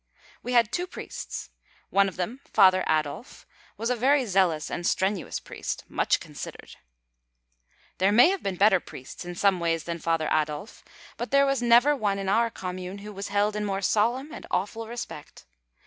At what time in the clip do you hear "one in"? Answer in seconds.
11.95-12.29